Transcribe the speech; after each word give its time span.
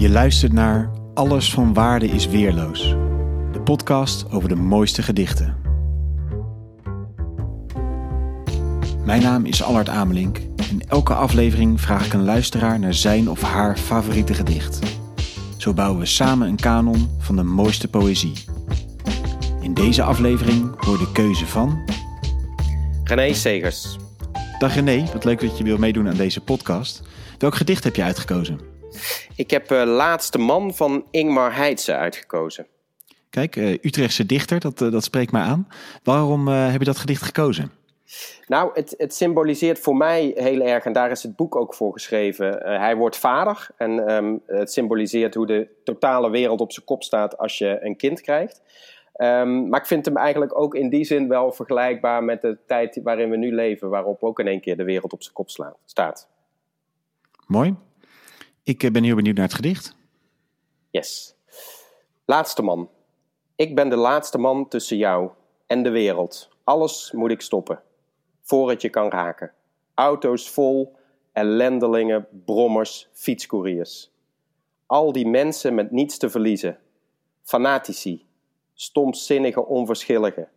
Je 0.00 0.10
luistert 0.10 0.52
naar 0.52 0.90
Alles 1.14 1.52
van 1.52 1.74
Waarde 1.74 2.06
is 2.06 2.26
Weerloos, 2.26 2.88
de 3.52 3.60
podcast 3.64 4.30
over 4.30 4.48
de 4.48 4.54
mooiste 4.54 5.02
gedichten. 5.02 5.56
Mijn 9.04 9.22
naam 9.22 9.44
is 9.44 9.62
Allard 9.62 9.88
Amelink 9.88 10.38
en 10.70 10.88
elke 10.88 11.14
aflevering 11.14 11.80
vraag 11.80 12.06
ik 12.06 12.12
een 12.12 12.24
luisteraar 12.24 12.78
naar 12.78 12.94
zijn 12.94 13.30
of 13.30 13.42
haar 13.42 13.76
favoriete 13.76 14.34
gedicht. 14.34 14.78
Zo 15.56 15.74
bouwen 15.74 16.00
we 16.00 16.06
samen 16.06 16.48
een 16.48 16.56
kanon 16.56 17.10
van 17.18 17.36
de 17.36 17.42
mooiste 17.42 17.88
poëzie. 17.88 18.44
In 19.60 19.74
deze 19.74 20.02
aflevering 20.02 20.84
hoor 20.84 20.98
de 20.98 21.12
keuze 21.12 21.46
van. 21.46 21.80
René 23.04 23.34
Segers. 23.34 23.96
Dag 24.58 24.74
René, 24.74 25.04
wat 25.12 25.24
leuk 25.24 25.40
dat 25.40 25.58
je 25.58 25.64
wil 25.64 25.78
meedoen 25.78 26.08
aan 26.08 26.16
deze 26.16 26.40
podcast. 26.40 27.02
Welk 27.38 27.54
gedicht 27.54 27.84
heb 27.84 27.96
je 27.96 28.02
uitgekozen? 28.02 28.70
Ik 29.40 29.50
heb 29.50 29.70
uh, 29.70 29.82
Laatste 29.84 30.38
Man 30.38 30.74
van 30.74 31.04
Ingmar 31.10 31.56
Heitse 31.56 31.94
uitgekozen. 31.94 32.66
Kijk, 33.30 33.56
uh, 33.56 33.70
Utrechtse 33.70 34.26
dichter, 34.26 34.60
dat, 34.60 34.80
uh, 34.80 34.92
dat 34.92 35.04
spreekt 35.04 35.32
mij 35.32 35.42
aan. 35.42 35.68
Waarom 36.02 36.48
heb 36.48 36.78
je 36.78 36.84
dat 36.84 36.98
gedicht 36.98 37.22
gekozen? 37.22 37.70
Nou, 38.46 38.70
het, 38.74 38.94
het, 38.98 39.14
symboliseert 39.14 39.78
voor 39.78 39.96
mij 39.96 40.32
heel 40.34 40.60
erg, 40.60 40.84
en 40.84 40.92
daar 40.92 41.10
is 41.10 41.22
het 41.22 41.36
boek 41.36 41.56
ook 41.56 41.74
voor 41.74 41.92
geschreven. 41.92 42.58
hij 42.80 42.96
wordt 42.96 43.16
vader 43.16 43.68
en 43.76 44.14
um, 44.14 44.42
het 44.46 44.72
symboliseert 44.72 45.34
hoe 45.34 45.46
de 45.46 45.68
totale 45.84 46.30
wereld 46.30 46.60
op 46.60 46.72
zijn 46.72 46.86
kop 46.86 47.02
staat 47.02 47.38
als 47.38 47.58
je 47.58 47.78
een 47.80 47.96
kind 47.96 48.20
krijgt. 48.20 48.62
Um, 49.16 49.68
maar 49.68 49.80
ik 49.80 49.86
vind 49.86 50.04
hem 50.04 50.16
eigenlijk 50.16 50.58
ook 50.58 50.74
in 50.74 50.88
die 50.88 51.04
zin 51.04 51.28
wel 51.28 51.52
vergelijkbaar 51.52 52.24
met 52.24 52.40
de 52.40 52.58
tijd 52.66 53.00
waarin 53.02 53.30
we 53.30 53.36
nu 53.36 53.54
leven, 53.54 53.88
waarop 53.88 54.22
ook 54.22 54.38
in 54.38 54.46
één 54.46 54.60
keer 54.60 54.76
de 54.76 54.84
wereld 54.84 55.12
op 55.12 55.22
zijn 55.22 55.34
kop 55.34 55.50
slaat, 55.50 55.76
staat. 55.84 56.28
Mooi. 57.46 57.76
Ik 58.70 58.92
ben 58.92 59.04
heel 59.04 59.14
benieuwd 59.14 59.36
naar 59.36 59.44
het 59.44 59.54
gedicht. 59.54 59.94
Yes. 60.90 61.34
Laatste 62.24 62.62
man. 62.62 62.90
Ik 63.56 63.74
ben 63.74 63.88
de 63.88 63.96
laatste 63.96 64.38
man 64.38 64.68
tussen 64.68 64.96
jou 64.96 65.30
en 65.66 65.82
de 65.82 65.90
wereld. 65.90 66.48
Alles 66.64 67.12
moet 67.12 67.30
ik 67.30 67.40
stoppen, 67.40 67.82
voor 68.42 68.70
het 68.70 68.82
je 68.82 68.88
kan 68.88 69.08
raken. 69.08 69.52
Auto's 69.94 70.50
vol, 70.50 70.96
ellendelingen, 71.32 72.26
brommers, 72.44 73.08
fietscouriers. 73.12 74.10
Al 74.86 75.12
die 75.12 75.26
mensen 75.26 75.74
met 75.74 75.90
niets 75.90 76.18
te 76.18 76.30
verliezen. 76.30 76.78
Fanatici, 77.42 78.26
stomzinnige 78.74 79.66
onverschillige. 79.66 80.48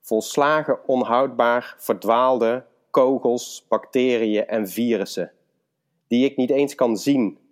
Volslagen 0.00 0.88
onhoudbaar, 0.88 1.74
verdwaalde 1.78 2.64
kogels, 2.90 3.64
bacteriën 3.68 4.46
en 4.46 4.68
virussen. 4.68 5.32
Die 6.06 6.24
ik 6.24 6.36
niet 6.36 6.50
eens 6.50 6.74
kan 6.74 6.96
zien 6.96 7.44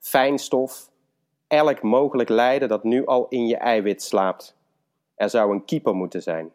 fijnstof, 0.00 0.90
elk 1.46 1.82
mogelijk 1.82 2.28
lijden 2.28 2.68
dat 2.68 2.84
nu 2.84 3.06
al 3.06 3.26
in 3.28 3.46
je 3.46 3.56
eiwit 3.56 4.02
slaapt. 4.02 4.56
Er 5.14 5.30
zou 5.30 5.52
een 5.52 5.64
keeper 5.64 5.94
moeten 5.94 6.22
zijn. 6.22 6.52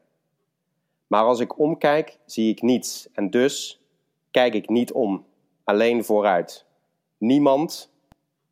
Maar 1.07 1.23
als 1.23 1.39
ik 1.39 1.59
omkijk, 1.59 2.17
zie 2.25 2.51
ik 2.51 2.61
niets 2.61 3.09
en 3.13 3.29
dus 3.29 3.81
kijk 4.31 4.53
ik 4.53 4.69
niet 4.69 4.91
om, 4.91 5.25
alleen 5.63 6.03
vooruit. 6.03 6.65
Niemand, 7.17 7.91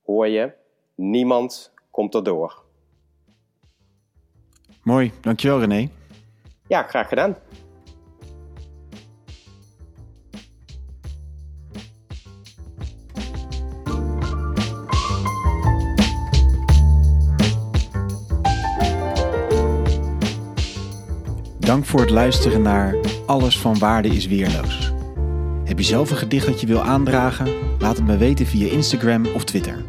hoor 0.06 0.28
je, 0.28 0.52
niemand 0.96 1.72
komt 1.92 2.16
erdoor. 2.16 2.64
Mooi, 4.84 5.12
dankjewel 5.22 5.60
René. 5.60 5.90
Ja, 6.68 6.84
graag 6.84 7.08
gedaan. 7.08 7.38
Dank 21.74 21.86
voor 21.86 22.00
het 22.00 22.10
luisteren 22.10 22.62
naar 22.62 22.96
Alles 23.26 23.60
van 23.60 23.78
Waarde 23.78 24.08
is 24.08 24.28
Weerloos. 24.28 24.92
Heb 25.66 25.78
je 25.78 25.86
zelf 25.86 26.12
een 26.12 26.18
gedicht 26.18 26.46
dat 26.46 26.62
je 26.62 26.68
wil 26.68 26.82
aandragen? 26.82 27.48
Laat 27.80 27.98
het 27.98 28.06
me 28.06 28.18
weten 28.18 28.46
via 28.46 28.72
Instagram 28.72 29.26
of 29.26 29.44
Twitter. 29.44 29.84